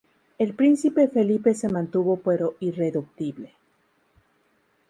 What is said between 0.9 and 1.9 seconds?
Felipe se